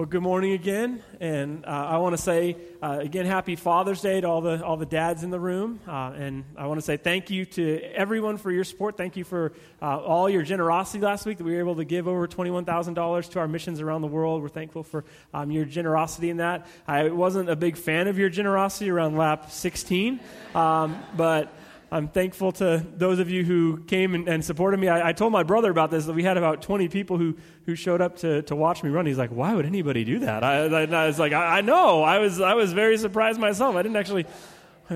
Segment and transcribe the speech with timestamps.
[0.00, 4.18] Well, good morning again, and uh, I want to say uh, again, Happy Father's Day
[4.22, 6.96] to all the all the dads in the room, uh, and I want to say
[6.96, 8.96] thank you to everyone for your support.
[8.96, 9.52] Thank you for
[9.82, 12.64] uh, all your generosity last week that we were able to give over twenty one
[12.64, 14.40] thousand dollars to our missions around the world.
[14.40, 15.04] We're thankful for
[15.34, 16.66] um, your generosity in that.
[16.88, 20.18] I wasn't a big fan of your generosity around lap sixteen,
[20.54, 21.52] um, but.
[21.92, 24.88] I'm thankful to those of you who came and, and supported me.
[24.88, 27.74] I, I, told my brother about this that we had about 20 people who, who
[27.74, 29.06] showed up to, to watch me run.
[29.06, 32.18] He's like, "Why would anybody do that?" I, I, I was like, I, know." I
[32.18, 33.74] was I was very surprised myself.
[33.74, 34.26] I didn't actually.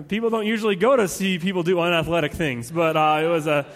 [0.09, 3.67] People don't usually go to see people do unathletic things, but uh, it was a.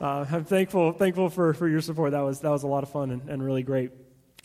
[0.00, 2.12] Uh, I'm thankful thankful for, for your support.
[2.12, 3.90] That was that was a lot of fun and, and really great.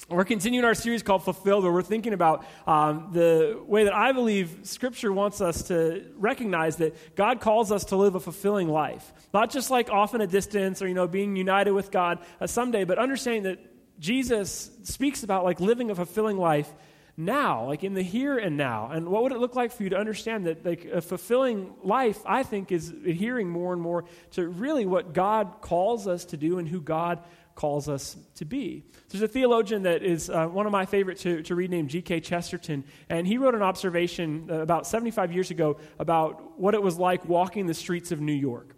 [0.10, 4.12] We're continuing our series called Fulfilled, where we're thinking about um, the way that I
[4.12, 9.14] believe Scripture wants us to recognize that God calls us to live a fulfilling life.
[9.34, 12.48] Not just like off in a distance or, you know, being united with God uh,
[12.48, 13.60] someday, but understanding that
[14.00, 16.72] Jesus speaks about like living a fulfilling life
[17.16, 18.90] now, like in the here and now.
[18.92, 22.20] And what would it look like for you to understand that like a fulfilling life,
[22.26, 26.58] I think, is adhering more and more to really what God calls us to do
[26.58, 27.20] and who God
[27.56, 28.84] calls us to be.
[29.10, 32.22] There's a theologian that is uh, one of my favorite to, to read named G.K.
[32.22, 36.98] Chesterton, and he wrote an observation uh, about 75 years ago about what it was
[36.98, 38.76] like walking the streets of New York.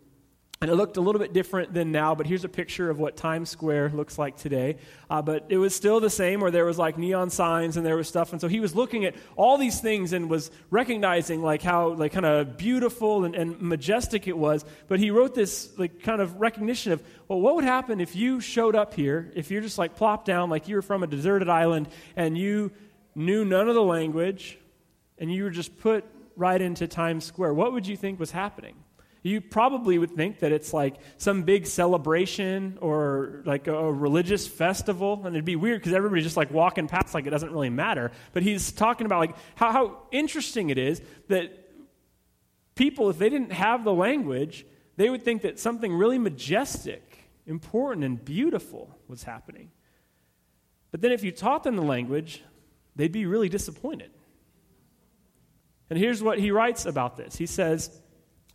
[0.64, 3.18] And it looked a little bit different than now, but here's a picture of what
[3.18, 4.78] Times Square looks like today.
[5.10, 7.98] Uh, but it was still the same, where there was like neon signs and there
[7.98, 8.32] was stuff.
[8.32, 12.14] And so he was looking at all these things and was recognizing like how like
[12.14, 14.64] kind of beautiful and, and majestic it was.
[14.88, 18.40] But he wrote this like kind of recognition of, well, what would happen if you
[18.40, 21.50] showed up here, if you're just like plopped down like you were from a deserted
[21.50, 22.72] island and you
[23.16, 24.58] knew none of the language
[25.18, 26.06] and you were just put
[26.38, 27.54] right into Times Square?
[27.54, 28.76] What would you think was happening?
[29.24, 35.22] You probably would think that it's like some big celebration or like a, religious festival,
[35.26, 38.12] and it'd be weird because everybody's just like walking past like it doesn't really matter.
[38.34, 41.52] But he's talking about like how, how interesting it is that
[42.76, 44.66] people, if they didn't have the language,
[44.98, 49.72] they would think that something really majestic, important, and beautiful was happening.
[50.92, 52.44] But then if you taught them the language,
[52.98, 54.12] they'd be really disappointed.
[55.90, 57.38] And here's what he writes about this.
[57.38, 58.02] He says,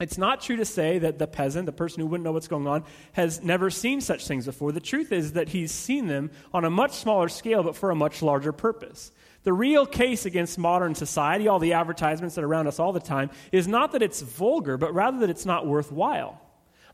[0.00, 2.66] it's not true to say that the peasant, the person who wouldn't know what's going
[2.66, 4.70] on, has never seen such things before.
[4.70, 7.96] The truth is that he's seen them on a much smaller scale, but for a
[7.96, 9.10] much larger purpose.
[9.42, 13.00] The real case against modern society, all the advertisements that are around us all the
[13.00, 16.40] time, is not that it's vulgar, but rather that it's not worthwhile.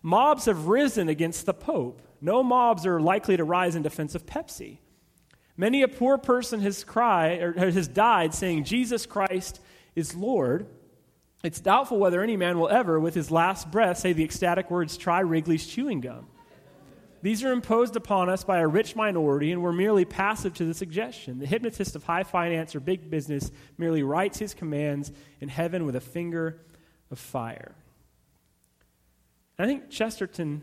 [0.02, 2.00] Mobs have risen against the Pope.
[2.20, 4.78] No mobs are likely to rise in defense of Pepsi.
[5.56, 9.60] Many a poor person has cried or has died saying Jesus Christ
[9.94, 10.66] is Lord
[11.44, 14.96] it's doubtful whether any man will ever, with his last breath, say the ecstatic words,
[14.96, 16.26] try Wrigley's chewing gum.
[17.20, 20.74] These are imposed upon us by a rich minority, and we're merely passive to the
[20.74, 21.38] suggestion.
[21.38, 25.96] The hypnotist of high finance or big business merely writes his commands in heaven with
[25.96, 26.60] a finger
[27.10, 27.74] of fire.
[29.58, 30.62] I think Chesterton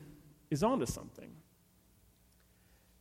[0.49, 1.31] is onto something.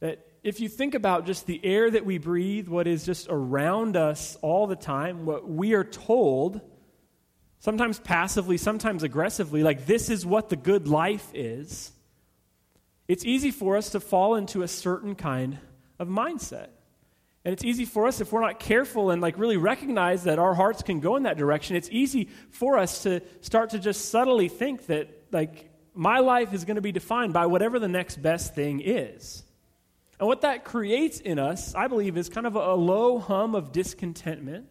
[0.00, 3.96] That if you think about just the air that we breathe, what is just around
[3.96, 6.60] us all the time, what we are told
[7.60, 11.92] sometimes passively, sometimes aggressively, like this is what the good life is,
[13.06, 15.58] it's easy for us to fall into a certain kind
[15.98, 16.68] of mindset.
[17.44, 20.54] And it's easy for us if we're not careful and like really recognize that our
[20.54, 21.76] hearts can go in that direction.
[21.76, 26.64] It's easy for us to start to just subtly think that like my life is
[26.64, 29.42] going to be defined by whatever the next best thing is.
[30.18, 33.72] And what that creates in us, I believe, is kind of a low hum of
[33.72, 34.66] discontentment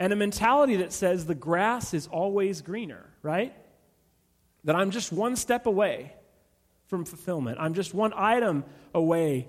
[0.00, 3.54] and a mentality that says the grass is always greener, right?
[4.64, 6.14] That I'm just one step away
[6.88, 9.46] from fulfillment, I'm just one item away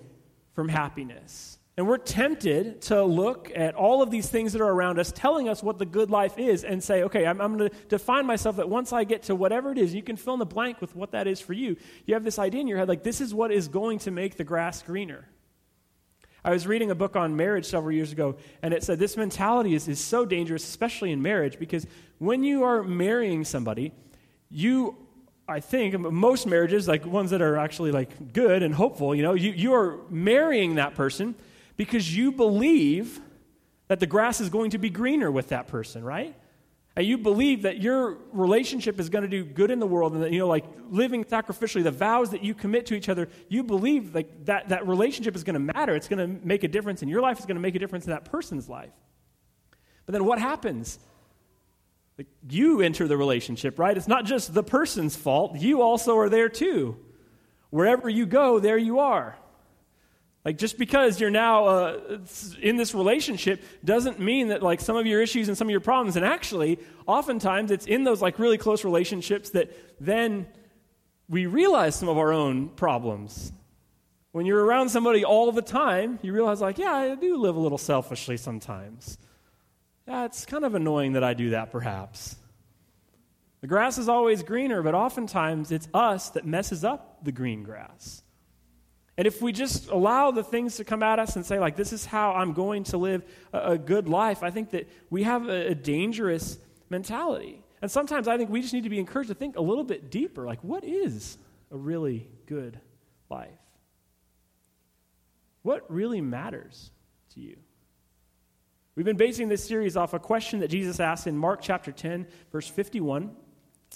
[0.54, 1.58] from happiness.
[1.78, 5.48] And we're tempted to look at all of these things that are around us, telling
[5.48, 8.58] us what the good life is, and say, okay, I'm, I'm going to define myself
[8.58, 10.96] that once I get to whatever it is, you can fill in the blank with
[10.96, 11.78] what that is for you.
[12.06, 14.36] You have this idea in your head, like, this is what is going to make
[14.36, 15.26] the grass greener.
[16.44, 19.76] I was reading a book on marriage several years ago, and it said this mentality
[19.76, 21.86] is, is so dangerous, especially in marriage, because
[22.18, 23.94] when you are marrying somebody,
[24.50, 24.98] you,
[25.48, 29.34] I think, most marriages, like ones that are actually like good and hopeful, you know,
[29.34, 31.36] you, you are marrying that person
[31.78, 33.22] because you believe
[33.88, 36.36] that the grass is going to be greener with that person, right?
[36.96, 40.24] And you believe that your relationship is going to do good in the world and
[40.24, 43.64] that you know like living sacrificially the vows that you commit to each other you
[43.64, 45.96] believe like that that relationship is going to matter.
[45.96, 47.38] It's going to make a difference in your life.
[47.38, 48.92] It's going to make a difference in that person's life.
[50.06, 51.00] But then what happens?
[52.18, 53.96] Like you enter the relationship right?
[53.96, 55.58] It's not just the person's fault.
[55.58, 56.98] You also are there too.
[57.70, 59.38] Wherever you go there you are
[60.44, 62.20] Like just because you're now uh,
[62.60, 65.82] in this relationship doesn't mean that like some of your issues and some of your
[65.82, 66.16] problems.
[66.16, 70.48] And actually, oftentimes it's in those like really close relationships that then
[71.30, 73.54] we realize some of our own problems.
[74.32, 77.60] When you're around somebody all the time, you realize like, yeah, I do live a
[77.60, 79.18] little selfishly sometimes.
[80.08, 82.36] Yeah, it's kind of annoying that I do that perhaps.
[83.62, 88.24] The grass is always greener, but oftentimes it's us that messes up the green grass.
[89.18, 91.94] And if we just allow the things to come at us and say, like, this
[91.94, 95.48] is how I'm going to live a, a good life, I think that we have
[95.48, 96.58] a, a dangerous
[96.90, 97.64] mentality.
[97.82, 100.10] And sometimes I think we just need to be encouraged to think a little bit
[100.10, 101.38] deeper like, what is
[101.72, 102.80] a really good
[103.30, 103.50] life?
[105.64, 106.92] What really matters
[107.34, 107.58] to you?
[108.96, 112.28] We've been basing this series off a question that Jesus asked in Mark chapter 10,
[112.52, 113.32] verse 51.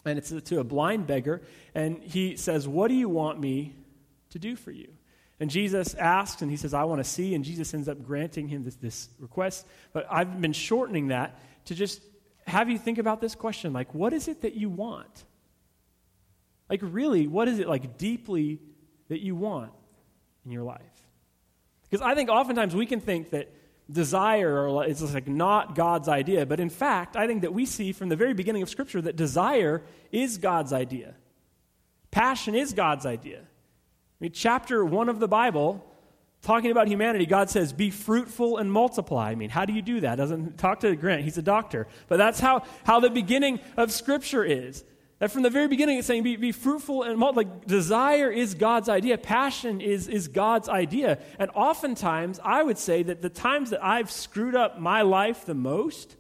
[0.06, 1.42] And it's to a blind beggar.
[1.74, 3.76] And he says, What do you want me
[4.32, 4.88] to do for you?
[5.40, 7.36] And Jesus asks, and he says, I want to see.
[7.36, 9.68] And Jesus ends up granting him this, this request.
[9.92, 12.02] But I've been shortening that to just
[12.48, 15.26] have you think about this question like, what is it that you want?
[16.70, 18.60] Like, really, what is it like deeply
[19.10, 19.72] that you want
[20.46, 20.82] in your life?
[21.84, 23.52] Because I think oftentimes we can think that
[23.92, 28.10] desire is like not God's idea, but in fact, I think that we see from
[28.10, 31.14] the very beginning of Scripture that desire is God's idea.
[32.10, 33.42] Passion is God's idea.
[34.26, 35.86] Mean, chapter one of the Bible,
[36.42, 39.30] talking about humanity, God says, be fruitful and multiply.
[39.30, 40.16] I mean, how do you do that?
[40.16, 41.86] Doesn't talk to Grant, he's a doctor.
[42.08, 44.84] But that's how, how the beginning of Scripture is.
[45.20, 47.52] That from the very beginning, it's saying be, be fruitful and multiply.
[47.52, 51.20] Like, desire is God's idea, passion is, is God's idea.
[51.38, 55.54] And oftentimes, I would say that the times that I've screwed up my life the
[55.54, 56.16] most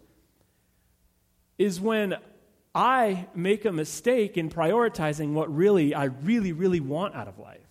[1.58, 2.18] is when
[2.76, 7.65] I make a mistake in prioritizing what really I really, really want out of life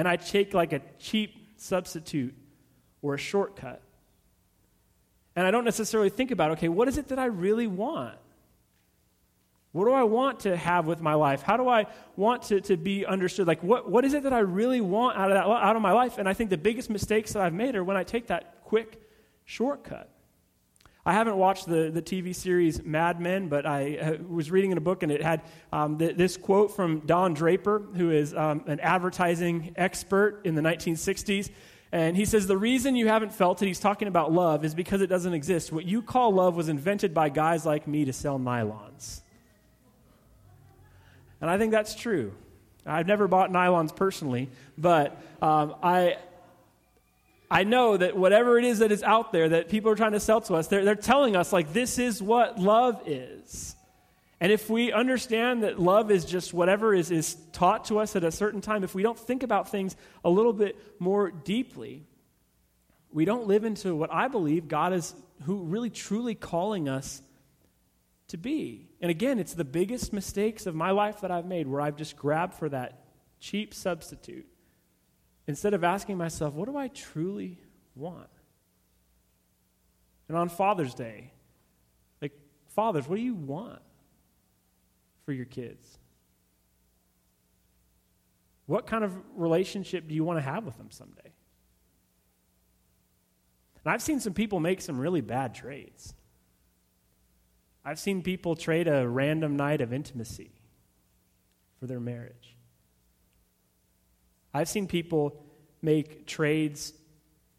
[0.00, 2.34] and I take like a cheap substitute
[3.02, 3.82] or a shortcut.
[5.36, 8.16] And I don't necessarily think about, okay, what is it that I really want?
[9.72, 11.42] What do I want to have with my life?
[11.42, 11.84] How do I
[12.16, 13.46] want to, to be understood?
[13.46, 15.92] Like, what, what is it that I really want out of, that, out of my
[15.92, 16.16] life?
[16.16, 19.02] And I think the biggest mistakes that I've made are when I take that quick
[19.44, 20.08] shortcut.
[21.10, 24.78] I haven't watched the, the TV series Mad Men, but I uh, was reading in
[24.78, 25.42] a book and it had
[25.72, 30.62] um, th- this quote from Don Draper, who is um, an advertising expert in the
[30.62, 31.50] 1960s.
[31.90, 35.00] And he says, The reason you haven't felt it, he's talking about love, is because
[35.00, 35.72] it doesn't exist.
[35.72, 39.22] What you call love was invented by guys like me to sell nylons.
[41.40, 42.34] And I think that's true.
[42.86, 44.48] I've never bought nylons personally,
[44.78, 46.18] but um, I,
[47.50, 50.20] I know that whatever it is that is out there that people are trying to
[50.20, 53.74] sell to us, they're, they're telling us, like, this is what love is.
[54.38, 58.22] And if we understand that love is just whatever is, is taught to us at
[58.22, 62.06] a certain time, if we don't think about things a little bit more deeply,
[63.12, 65.12] we don't live into what I believe God is
[65.42, 67.20] who really truly calling us
[68.28, 68.88] to be.
[69.00, 72.16] And again, it's the biggest mistakes of my life that I've made where I've just
[72.16, 73.04] grabbed for that
[73.40, 74.46] cheap substitute
[75.50, 77.58] instead of asking myself, what do I truly
[77.96, 78.30] want?
[80.28, 81.32] And on Father's Day,
[82.22, 82.32] like,
[82.68, 83.82] fathers, what do you want
[85.24, 85.98] for your kids?
[88.66, 91.32] What kind of relationship do you want to have with them someday?
[93.84, 96.14] And I've seen some people make some really bad trades.
[97.84, 100.52] I've seen people trade a random night of intimacy
[101.80, 102.56] for their marriage.
[104.52, 105.42] I've seen people
[105.82, 106.92] make trades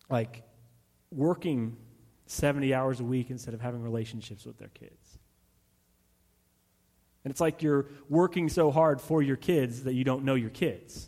[0.10, 0.44] like
[1.12, 1.78] working
[2.28, 5.18] 70 hours a week instead of having relationships with their kids.
[7.24, 10.50] And it's like you're working so hard for your kids that you don't know your
[10.50, 11.08] kids.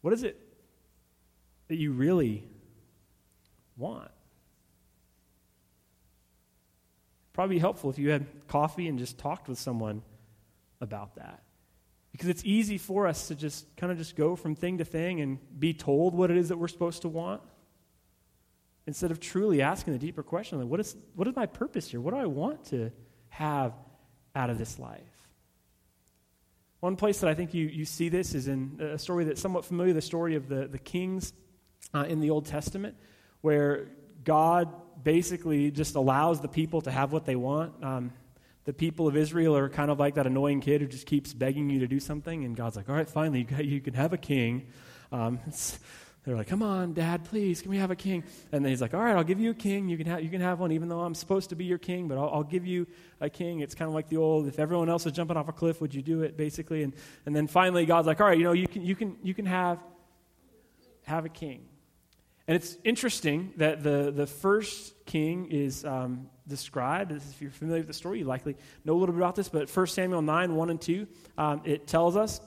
[0.00, 0.38] What is it
[1.68, 2.44] that you really
[3.76, 4.10] want?
[7.32, 10.02] Probably helpful if you had coffee and just talked with someone
[10.80, 11.42] about that.
[12.12, 15.20] Because it's easy for us to just kind of just go from thing to thing
[15.20, 17.42] and be told what it is that we're supposed to want
[18.86, 22.00] instead of truly asking the deeper question like, what, is, what is my purpose here?
[22.00, 22.90] What do I want to
[23.28, 23.72] have
[24.34, 25.00] out of this life?
[26.80, 29.64] One place that I think you, you see this is in a story that's somewhat
[29.64, 31.32] familiar the story of the, the kings
[31.94, 32.96] uh, in the Old Testament,
[33.40, 33.88] where
[34.24, 34.68] God
[35.02, 37.84] basically just allows the people to have what they want.
[37.84, 38.12] Um,
[38.64, 41.68] the people of Israel are kind of like that annoying kid who just keeps begging
[41.70, 44.68] you to do something, and God's like, all right, finally, you can have a king.
[45.10, 45.40] Um,
[46.24, 48.94] They're like, "Come on, Dad, please, can we have a king?" And then he's like,
[48.94, 49.88] "All right, I'll give you a king.
[49.88, 52.06] You can have you can have one, even though I'm supposed to be your king,
[52.06, 52.86] but I'll, I'll give you
[53.20, 55.52] a king." It's kind of like the old, "If everyone else is jumping off a
[55.52, 56.94] cliff, would you do it?" Basically, and
[57.26, 59.46] and then finally, God's like, "All right, you know, you can you can you can
[59.46, 59.80] have
[61.02, 61.66] have a king."
[62.46, 67.12] And it's interesting that the the first king is um, described.
[67.12, 69.48] If you're familiar with the story, you likely know a little bit about this.
[69.48, 71.06] But 1 Samuel 9, 1 and 2,
[71.38, 72.40] um, it tells us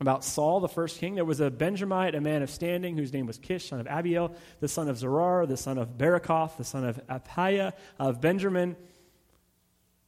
[0.00, 1.14] about Saul, the first king.
[1.14, 4.34] There was a Benjamite, a man of standing, whose name was Kish, son of Abiel,
[4.60, 8.76] the son of Zeror, the son of Bekorath, the son of Aphiah of Benjamin.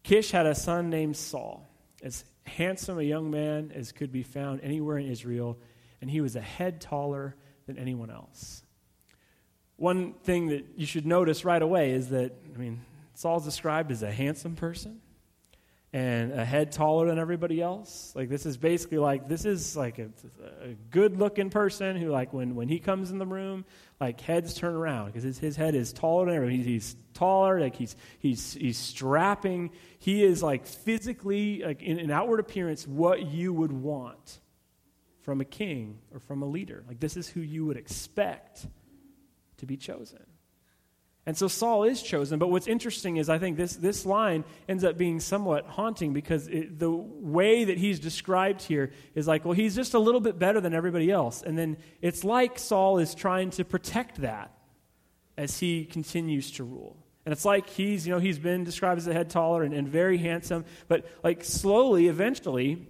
[0.02, 1.66] Kish had a son named Saul,
[2.02, 5.58] as handsome a young man as could be found anywhere in Israel,
[6.00, 7.34] and he was a head taller
[7.66, 8.62] than anyone else.
[9.76, 12.80] One thing that you should notice right away is that, I mean,
[13.16, 15.00] Saul's described as a handsome person
[15.92, 18.12] and a head taller than everybody else.
[18.14, 20.10] Like this is basically like this is like a,
[20.62, 23.64] a good looking person who like when, when he comes in the room,
[23.98, 26.58] like heads turn around because his, his head is taller than everybody.
[26.58, 29.70] He's, he's taller, like he's he's he's strapping.
[29.98, 34.40] He is like physically like in an outward appearance what you would want
[35.22, 36.84] from a king or from a leader.
[36.86, 38.66] Like this is who you would expect
[39.56, 40.24] to be chosen.
[41.26, 42.38] And so Saul is chosen.
[42.38, 46.46] But what's interesting is I think this, this line ends up being somewhat haunting because
[46.46, 50.38] it, the way that he's described here is like, well, he's just a little bit
[50.38, 51.42] better than everybody else.
[51.42, 54.56] And then it's like Saul is trying to protect that
[55.36, 56.96] as he continues to rule.
[57.24, 59.88] And it's like he's, you know, he's been described as a head taller and, and
[59.88, 62.86] very handsome, but like slowly, eventually,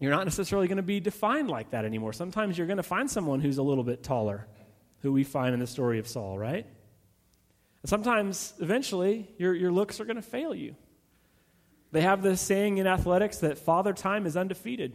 [0.00, 2.12] you're not necessarily going to be defined like that anymore.
[2.12, 4.48] Sometimes you're going to find someone who's a little bit taller,
[5.02, 6.66] who we find in the story of Saul, right?
[7.84, 10.74] Sometimes, eventually, your, your looks are going to fail you.
[11.92, 14.92] They have this saying in athletics that father time is undefeated.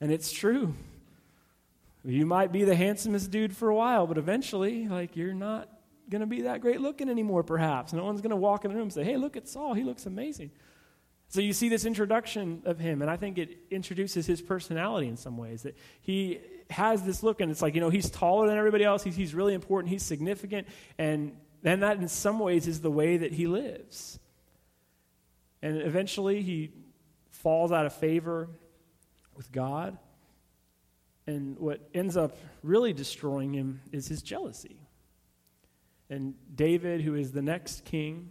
[0.00, 0.74] And it's true.
[2.04, 5.68] You might be the handsomest dude for a while, but eventually, like, you're not
[6.08, 7.92] going to be that great looking anymore, perhaps.
[7.92, 9.74] No one's going to walk in the room and say, hey, look at Saul.
[9.74, 10.50] He looks amazing.
[11.30, 15.16] So you see this introduction of him, and I think it introduces his personality in
[15.16, 15.62] some ways.
[15.62, 19.04] That he has this look, and it's like, you know, he's taller than everybody else.
[19.04, 19.92] He's, he's really important.
[19.92, 20.66] He's significant.
[20.98, 24.18] And then that, in some ways, is the way that he lives.
[25.62, 26.72] And eventually, he
[27.30, 28.48] falls out of favor
[29.36, 29.98] with God.
[31.28, 34.80] And what ends up really destroying him is his jealousy.
[36.08, 38.30] And David, who is the next king,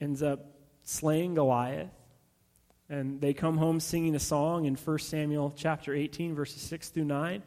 [0.00, 0.53] ends up
[0.84, 1.90] slaying Goliath.
[2.88, 7.04] And they come home singing a song in 1 Samuel chapter 18, verses 6 through
[7.06, 7.42] 9.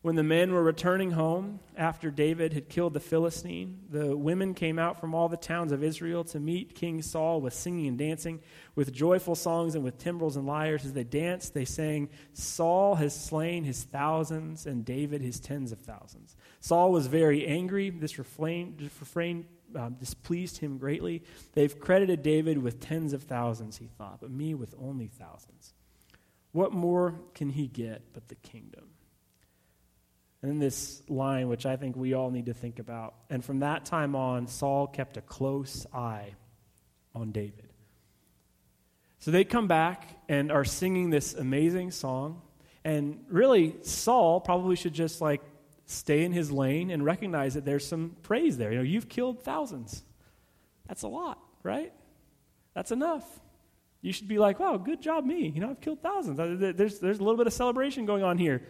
[0.00, 4.78] When the men were returning home after David had killed the Philistine, the women came
[4.78, 8.40] out from all the towns of Israel to meet King Saul with singing and dancing,
[8.76, 10.84] with joyful songs and with timbrels and lyres.
[10.84, 15.80] As they danced, they sang, Saul has slain his thousands and David his tens of
[15.80, 16.36] thousands.
[16.60, 17.90] Saul was very angry.
[17.90, 21.22] This refrain, refrain um, displeased him greatly.
[21.52, 25.74] They've credited David with tens of thousands, he thought, but me with only thousands.
[26.52, 28.84] What more can he get but the kingdom?
[30.40, 33.14] And then this line, which I think we all need to think about.
[33.28, 36.34] And from that time on, Saul kept a close eye
[37.14, 37.68] on David.
[39.18, 42.40] So they come back and are singing this amazing song.
[42.84, 45.42] And really, Saul probably should just like
[45.90, 48.70] stay in his lane and recognize that there's some praise there.
[48.70, 50.04] You know, you've killed thousands.
[50.86, 51.92] That's a lot, right?
[52.74, 53.24] That's enough.
[54.02, 55.48] You should be like, wow, good job, me.
[55.48, 56.38] You know, I've killed thousands.
[56.38, 58.62] Uh, there's, there's a little bit of celebration going on here.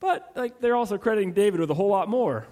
[0.00, 2.46] But, like, they're also crediting David with a whole lot more.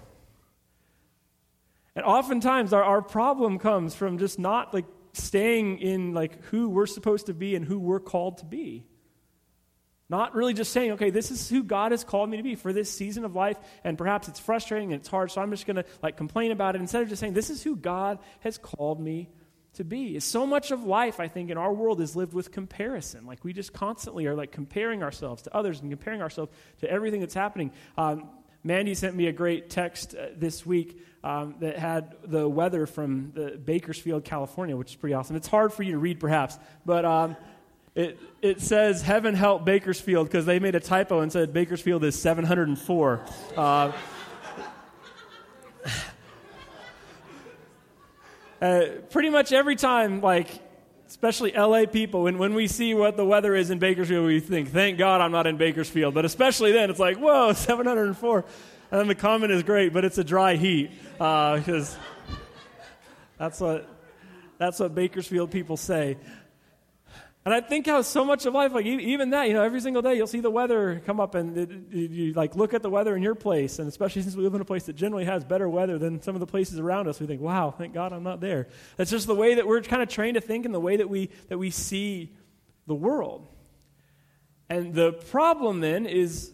[1.95, 6.85] And oftentimes our, our problem comes from just not, like, staying in, like, who we're
[6.85, 8.85] supposed to be and who we're called to be.
[10.07, 12.71] Not really just saying, okay, this is who God has called me to be for
[12.71, 15.77] this season of life, and perhaps it's frustrating and it's hard, so I'm just going
[15.77, 18.99] to like complain about it instead of just saying, this is who God has called
[18.99, 19.29] me
[19.73, 20.19] to be.
[20.19, 23.25] So much of life, I think, in our world is lived with comparison.
[23.25, 27.19] Like we just constantly are like comparing ourselves to others and comparing ourselves to everything
[27.19, 27.71] that's happening.
[27.97, 28.29] Um,
[28.63, 33.31] Mandy sent me a great text uh, this week um, that had the weather from
[33.33, 35.35] the Bakersfield, California, which is pretty awesome.
[35.35, 37.05] It's hard for you to read, perhaps, but.
[37.05, 37.35] Um,
[37.95, 42.19] it, it says, Heaven help Bakersfield, because they made a typo and said Bakersfield is
[42.19, 43.21] 704.
[43.55, 43.91] Uh,
[48.61, 50.49] uh, pretty much every time, like,
[51.07, 54.71] especially LA people, when, when we see what the weather is in Bakersfield, we think,
[54.71, 56.13] thank God I'm not in Bakersfield.
[56.13, 58.45] But especially then, it's like, whoa, 704.
[58.91, 60.91] And then the comment is great, but it's a dry heat.
[61.13, 62.35] Because uh,
[63.37, 63.87] that's what,
[64.57, 66.17] that's what Bakersfield people say.
[67.45, 70.01] And I think how so much of life, like even that, you know, every single
[70.01, 73.15] day you'll see the weather come up and it, you like look at the weather
[73.15, 73.77] in your place.
[73.77, 76.35] And especially since we live in a place that generally has better weather than some
[76.35, 78.67] of the places around us, we think, wow, thank God I'm not there.
[78.97, 81.07] That's just the way that we're kind of trained to think and the way that
[81.07, 82.33] we, that we see
[82.87, 83.47] the world.
[84.67, 86.51] And the problem then is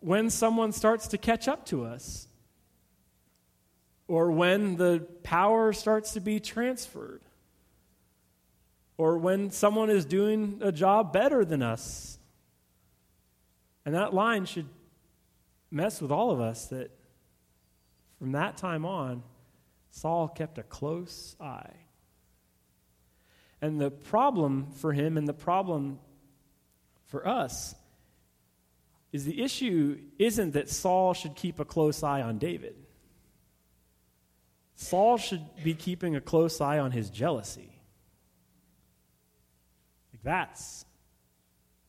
[0.00, 2.26] when someone starts to catch up to us
[4.08, 7.22] or when the power starts to be transferred
[8.96, 12.18] or when someone is doing a job better than us.
[13.84, 14.68] And that line should
[15.70, 16.90] mess with all of us that
[18.18, 19.22] from that time on,
[19.90, 21.74] Saul kept a close eye.
[23.60, 25.98] And the problem for him and the problem
[27.06, 27.74] for us
[29.12, 32.74] is the issue isn't that Saul should keep a close eye on David.
[34.74, 37.71] Saul should be keeping a close eye on his jealousy.
[40.22, 40.84] That's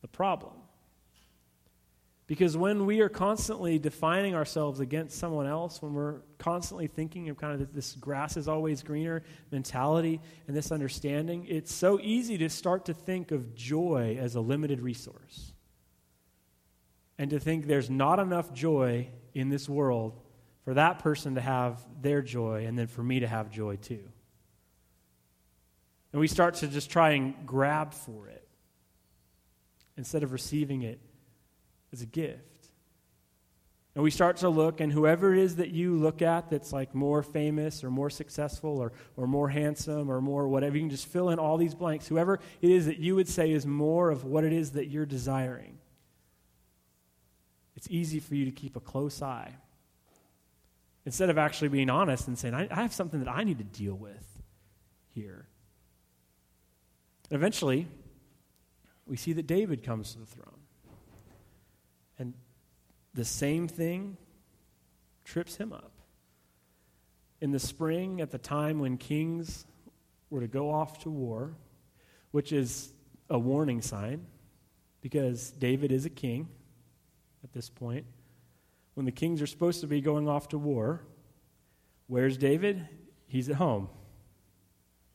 [0.02, 0.54] the problem.
[2.26, 7.36] Because when we are constantly defining ourselves against someone else, when we're constantly thinking of
[7.36, 12.48] kind of this grass is always greener mentality and this understanding, it's so easy to
[12.48, 15.52] start to think of joy as a limited resource.
[17.18, 20.18] And to think there's not enough joy in this world
[20.64, 24.08] for that person to have their joy and then for me to have joy too.
[26.14, 28.46] And we start to just try and grab for it
[29.96, 31.00] instead of receiving it
[31.92, 32.68] as a gift.
[33.96, 36.94] And we start to look, and whoever it is that you look at that's like
[36.94, 41.08] more famous or more successful or, or more handsome or more whatever, you can just
[41.08, 42.06] fill in all these blanks.
[42.06, 45.06] Whoever it is that you would say is more of what it is that you're
[45.06, 45.78] desiring,
[47.74, 49.52] it's easy for you to keep a close eye.
[51.06, 53.64] Instead of actually being honest and saying, I, I have something that I need to
[53.64, 54.24] deal with
[55.12, 55.48] here.
[57.34, 57.88] Eventually,
[59.06, 60.60] we see that David comes to the throne.
[62.16, 62.32] And
[63.12, 64.16] the same thing
[65.24, 65.90] trips him up.
[67.40, 69.66] In the spring, at the time when kings
[70.30, 71.56] were to go off to war,
[72.30, 72.92] which is
[73.28, 74.26] a warning sign
[75.00, 76.48] because David is a king
[77.42, 78.06] at this point.
[78.94, 81.02] When the kings are supposed to be going off to war,
[82.06, 82.88] where's David?
[83.26, 83.88] He's at home.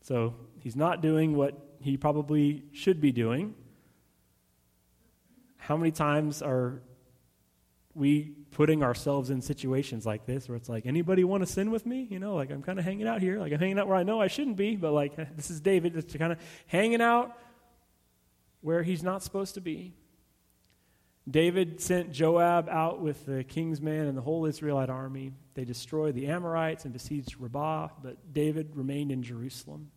[0.01, 3.55] So he's not doing what he probably should be doing.
[5.57, 6.81] How many times are
[7.95, 11.85] we putting ourselves in situations like this where it's like, anybody want to sin with
[11.85, 12.07] me?
[12.09, 13.39] You know, like I'm kind of hanging out here.
[13.39, 15.93] Like I'm hanging out where I know I shouldn't be, but like this is David
[15.93, 17.37] just kind of hanging out
[18.61, 19.93] where he's not supposed to be.
[21.29, 25.33] David sent Joab out with the king's men and the whole Israelite army.
[25.53, 29.91] They destroyed the Amorites and besieged Rabbah, but David remained in Jerusalem.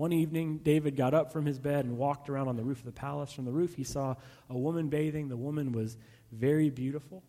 [0.00, 2.86] One evening, David got up from his bed and walked around on the roof of
[2.86, 3.34] the palace.
[3.34, 4.14] From the roof, he saw
[4.48, 5.28] a woman bathing.
[5.28, 5.98] The woman was
[6.32, 7.22] very beautiful.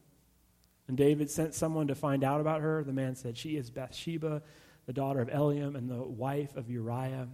[0.88, 2.82] And David sent someone to find out about her.
[2.86, 4.42] The man said, She is Bathsheba,
[4.86, 7.28] the daughter of Eliam, and the wife of Uriah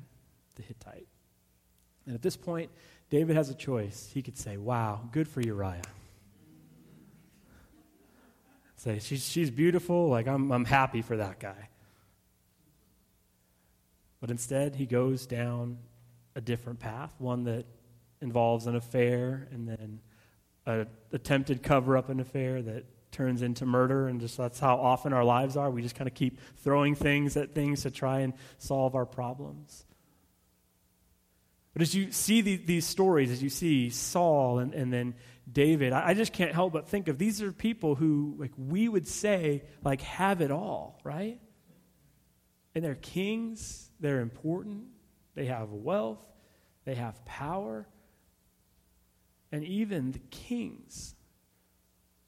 [0.55, 1.07] the Hittite.
[2.07, 2.71] And at this point,
[3.11, 4.09] David has a choice.
[4.11, 5.83] He could say, Wow, good for Uriah.
[8.77, 10.09] Say, she's, she's beautiful.
[10.09, 11.69] Like, I'm, I'm happy for that guy.
[14.19, 15.77] But instead, he goes down
[16.35, 17.65] a different path, one that
[18.21, 19.99] involves an affair and then
[20.65, 24.07] an attempted cover up an affair that turns into murder.
[24.07, 25.69] And just that's how often our lives are.
[25.69, 29.85] We just kind of keep throwing things at things to try and solve our problems.
[31.73, 35.13] But as you see the, these stories, as you see Saul and, and then
[35.51, 38.89] David, I, I, just can't help but think of these are people who, like, we
[38.89, 41.39] would say, like, have it all, right?
[42.77, 44.83] And they're kings, they're important,
[45.33, 46.23] they have wealth,
[46.85, 47.87] they have power,
[49.51, 51.15] and even the kings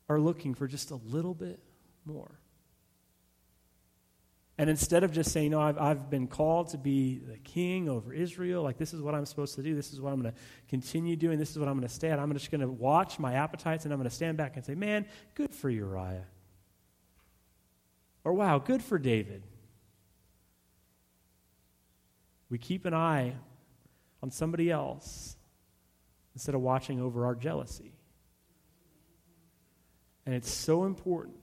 [0.10, 1.60] are looking for just a little bit
[2.04, 2.40] more.
[4.58, 8.12] And instead of just saying, No, I've, I've been called to be the king over
[8.12, 10.40] Israel, like this is what I'm supposed to do, this is what I'm going to
[10.68, 13.20] continue doing, this is what I'm going to stay at, I'm just going to watch
[13.20, 16.26] my appetites and I'm going to stand back and say, Man, good for Uriah.
[18.24, 19.44] Or wow, good for David.
[22.50, 23.36] We keep an eye
[24.22, 25.36] on somebody else
[26.34, 27.94] instead of watching over our jealousy.
[30.26, 31.38] And it's so important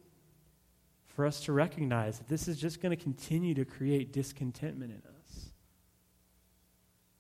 [1.07, 4.99] for us to recognize that this is just going to continue to create discontentment in
[4.99, 5.51] us.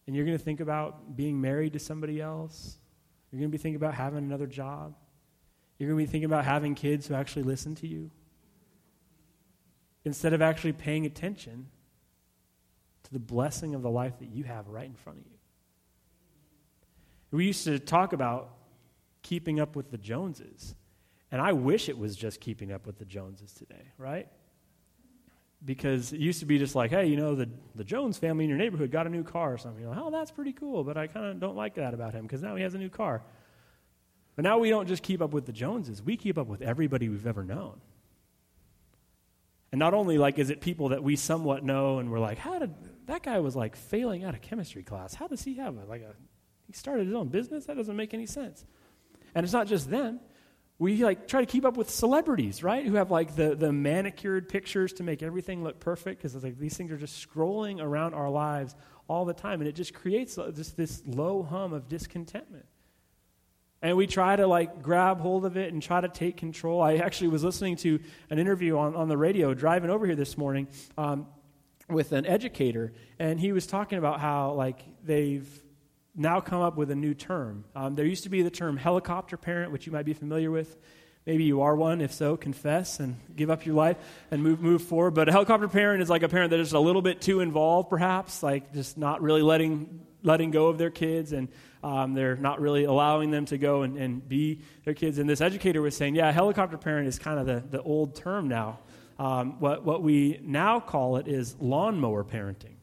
[0.06, 2.78] And you're going to think about being married to somebody else.
[3.30, 4.94] You're going to be thinking about having another job.
[5.78, 8.10] You're going to be thinking about having kids who actually listen to you.
[10.04, 11.66] Instead of actually paying attention
[13.06, 15.38] to the blessing of the life that you have right in front of you.
[17.30, 18.50] We used to talk about
[19.22, 20.74] keeping up with the Joneses.
[21.32, 24.28] And I wish it was just keeping up with the Joneses today, right?
[25.64, 28.50] Because it used to be just like, hey, you know, the, the Jones family in
[28.50, 29.80] your neighborhood got a new car or something.
[29.80, 32.22] You're like, oh, that's pretty cool, but I kind of don't like that about him
[32.22, 33.22] because now he has a new car.
[34.36, 37.08] But now we don't just keep up with the Joneses, we keep up with everybody
[37.08, 37.80] we've ever known.
[39.72, 42.58] And not only like is it people that we somewhat know and we're like, how
[42.58, 42.72] did
[43.06, 45.14] that guy was like failing out of chemistry class?
[45.14, 46.14] How does he have a, like a
[46.66, 47.66] he started his own business?
[47.66, 48.64] That doesn't make any sense.
[49.34, 50.20] And it's not just them.
[50.78, 52.84] We like try to keep up with celebrities, right?
[52.84, 56.76] Who have like the, the manicured pictures to make everything look perfect because like these
[56.76, 58.74] things are just scrolling around our lives
[59.08, 62.66] all the time, and it just creates just this low hum of discontentment.
[63.82, 66.82] And we try to like grab hold of it and try to take control.
[66.82, 70.36] I actually was listening to an interview on, on the radio driving over here this
[70.36, 70.66] morning
[70.98, 71.26] um,
[71.88, 75.48] with an educator, and he was talking about how like they've
[76.14, 77.64] now come up with a new term.
[77.74, 80.76] Um, there used to be the term helicopter parent, which you might be familiar with.
[81.26, 82.00] Maybe you are one.
[82.00, 83.96] If so, confess and give up your life
[84.30, 85.12] and move move forward.
[85.12, 87.90] But a helicopter parent is like a parent that is a little bit too involved,
[87.90, 91.48] perhaps, like just not really letting letting go of their kids, and
[91.82, 95.18] um, they're not really allowing them to go and, and be their kids.
[95.18, 98.48] And this educator was saying, yeah, helicopter parent is kind of the, the old term
[98.48, 98.80] now.
[99.18, 102.76] Um, what what we now call it is lawnmower parenting,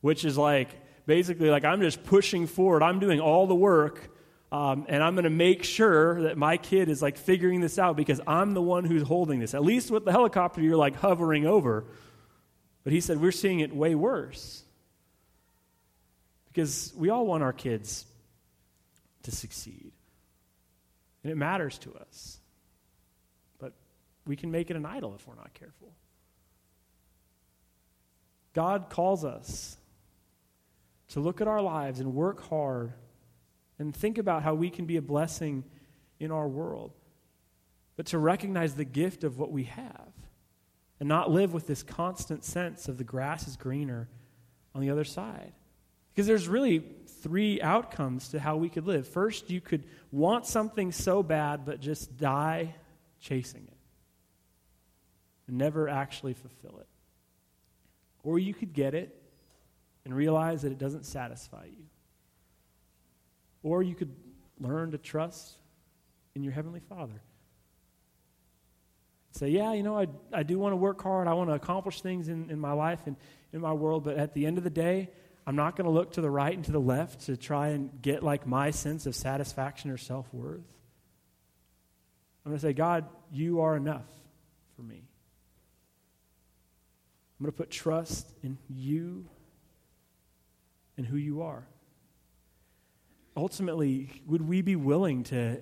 [0.00, 0.68] which is like
[1.06, 2.82] basically like I'm just pushing forward.
[2.82, 4.12] I'm doing all the work.
[4.52, 7.96] Um, and I'm going to make sure that my kid is like figuring this out
[7.96, 9.54] because I'm the one who's holding this.
[9.54, 11.84] At least with the helicopter, you're like hovering over.
[12.84, 14.62] But he said, we're seeing it way worse.
[16.46, 18.06] Because we all want our kids
[19.24, 19.90] to succeed.
[21.24, 22.38] And it matters to us.
[24.26, 25.94] We can make it an idol if we're not careful.
[28.52, 29.76] God calls us
[31.08, 32.92] to look at our lives and work hard
[33.78, 35.62] and think about how we can be a blessing
[36.18, 36.92] in our world,
[37.96, 40.10] but to recognize the gift of what we have
[40.98, 44.08] and not live with this constant sense of the grass is greener
[44.74, 45.52] on the other side.
[46.12, 46.82] Because there's really
[47.20, 49.06] three outcomes to how we could live.
[49.06, 52.74] First, you could want something so bad, but just die
[53.20, 53.75] chasing it
[55.48, 56.88] never actually fulfill it.
[58.22, 59.16] Or you could get it
[60.04, 61.84] and realize that it doesn't satisfy you.
[63.62, 64.14] Or you could
[64.60, 65.56] learn to trust
[66.34, 67.20] in your Heavenly Father.
[69.32, 71.28] Say, yeah, you know, I, I do want to work hard.
[71.28, 73.16] I want to accomplish things in, in my life and
[73.52, 75.10] in my world, but at the end of the day,
[75.46, 77.90] I'm not going to look to the right and to the left to try and
[78.02, 80.74] get like my sense of satisfaction or self worth.
[82.44, 84.08] I'm going to say, God, you are enough
[84.74, 85.04] for me.
[87.38, 89.26] I'm going to put trust in you
[90.96, 91.66] and who you are.
[93.36, 95.60] Ultimately, would we be willing to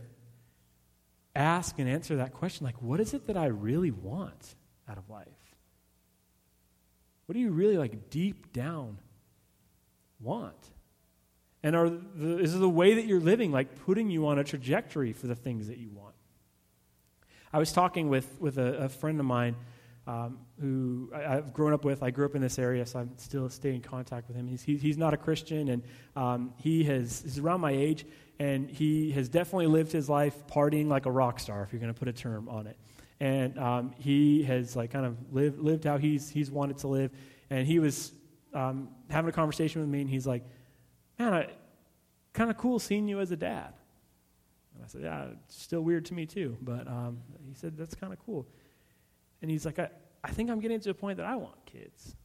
[1.34, 4.54] ask and answer that question like, what is it that I really want
[4.88, 5.26] out of life?
[7.26, 8.98] What do you really, like, deep down
[10.20, 10.54] want?
[11.64, 15.12] And are the, is the way that you're living, like, putting you on a trajectory
[15.12, 16.14] for the things that you want?
[17.52, 19.56] I was talking with, with a, a friend of mine
[20.06, 22.02] um, who I, have grown up with.
[22.02, 24.46] I grew up in this area, so I'm still stay in contact with him.
[24.46, 25.82] He's, he, he's not a Christian, and
[26.14, 28.04] um, he has, he's around my age,
[28.38, 31.92] and he has definitely lived his life partying like a rock star, if you're going
[31.92, 32.76] to put a term on it.
[33.20, 37.10] And um, he has like kind of lived, lived how he's, he's wanted to live.
[37.48, 38.12] And he was
[38.52, 40.44] um, having a conversation with me, and he's like,
[41.18, 41.48] man, I,
[42.32, 43.72] kind of cool seeing you as a dad.
[44.74, 46.58] And I said, yeah, it's still weird to me too.
[46.60, 48.46] But um, he said, that's kind of cool.
[49.44, 49.90] And he's like, I,
[50.22, 52.16] I think I'm getting to a point that I want kids.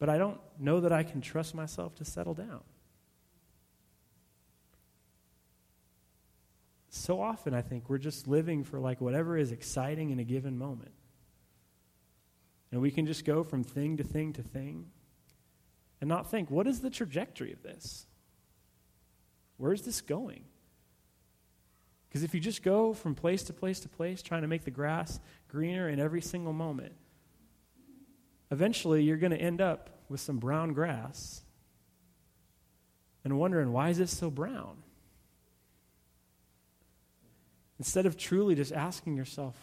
[0.00, 2.62] But I don't know that I can trust myself to settle down.
[6.88, 10.58] So often, I think we're just living for like whatever is exciting in a given
[10.58, 10.90] moment.
[12.72, 14.86] And we can just go from thing to thing to thing
[16.00, 18.08] and not think, what is the trajectory of this?
[19.58, 20.42] Where's this going?
[22.08, 24.70] Because if you just go from place to place to place trying to make the
[24.70, 26.92] grass greener in every single moment,
[28.50, 31.42] eventually you're going to end up with some brown grass
[33.24, 34.78] and wondering, why is this so brown?
[37.78, 39.54] Instead of truly just asking yourself,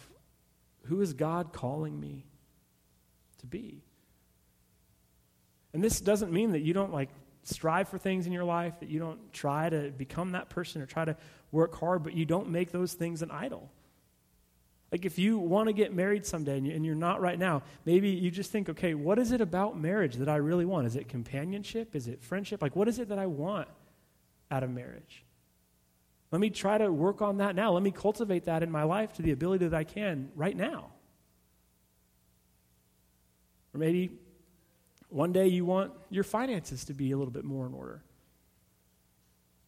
[0.84, 2.26] who is God calling me
[3.40, 3.84] to be?
[5.74, 7.10] And this doesn't mean that you don't like
[7.46, 10.86] strive for things in your life, that you don't try to become that person or
[10.86, 11.16] try to
[11.52, 13.72] work hard, but you don't make those things an idol.
[14.92, 18.30] Like if you want to get married someday and you're not right now, maybe you
[18.30, 20.86] just think, okay, what is it about marriage that I really want?
[20.88, 21.96] Is it companionship?
[21.96, 22.62] Is it friendship?
[22.62, 23.68] Like, what is it that I want
[24.52, 25.24] out of marriage.
[26.32, 27.72] Let me try to work on that now.
[27.72, 30.92] Let me cultivate that in my life to the ability that I can right now.
[33.74, 34.12] Or maybe
[35.16, 38.04] one day you want your finances to be a little bit more in order.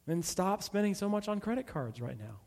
[0.05, 2.41] Then stop spending so much on credit cards right now.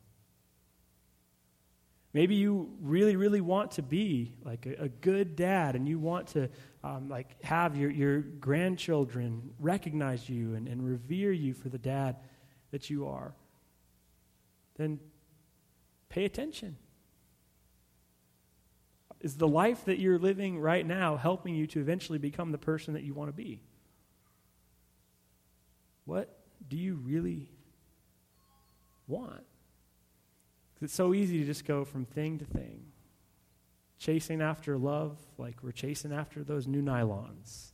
[2.13, 6.27] Maybe you really, really want to be like a, a good dad and you want
[6.29, 6.51] to
[6.85, 12.17] um, like have your, your grandchildren recognize you and, and revere you for the dad
[12.71, 13.35] that you are.
[14.77, 15.01] Then
[16.11, 16.77] pay attention.
[19.21, 22.95] Is the life that you're living right now helping you to eventually become the person
[22.95, 23.61] that you want to be?
[26.07, 27.51] What do you really
[29.07, 29.45] want?
[30.75, 32.87] Because It's so easy to just go from thing to thing,
[33.99, 37.73] chasing after love like we're chasing after those new nylons.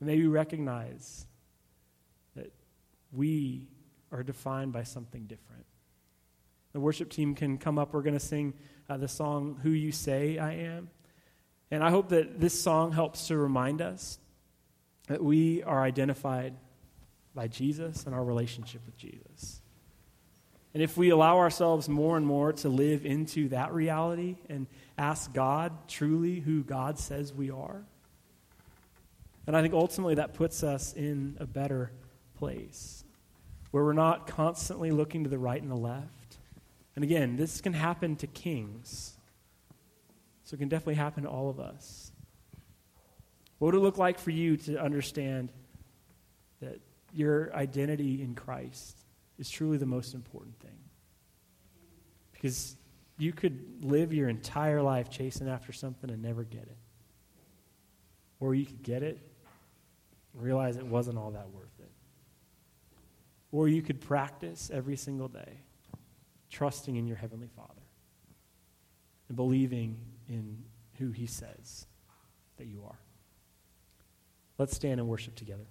[0.00, 1.26] maybe recognize
[2.34, 2.52] that
[3.12, 3.68] we
[4.10, 5.66] are defined by something different.
[6.72, 7.92] The worship team can come up.
[7.92, 8.54] We're going to sing
[8.88, 10.90] uh, the song, Who You Say I Am.
[11.70, 14.18] And I hope that this song helps to remind us
[15.08, 16.54] that we are identified
[17.34, 19.60] by Jesus and our relationship with Jesus.
[20.74, 24.66] And if we allow ourselves more and more to live into that reality and
[24.98, 27.82] ask God truly who God says we are,
[29.46, 31.92] then I think ultimately that puts us in a better
[32.36, 33.04] place
[33.70, 36.15] where we're not constantly looking to the right and the left.
[36.96, 39.12] And again, this can happen to kings.
[40.44, 42.10] So it can definitely happen to all of us.
[43.58, 45.52] What would it look like for you to understand
[46.60, 46.80] that
[47.12, 48.98] your identity in Christ
[49.38, 50.78] is truly the most important thing.
[52.32, 52.76] Because
[53.18, 56.76] you could live your entire life chasing after something and never get it.
[58.40, 59.18] Or you could get it
[60.34, 61.90] and realize it wasn't all that worth it.
[63.52, 65.60] Or you could practice every single day,
[66.50, 67.82] trusting in your Heavenly Father
[69.28, 70.64] and believing in
[70.98, 71.86] who He says
[72.56, 72.98] that you are.
[74.58, 75.66] Let's stand and worship together.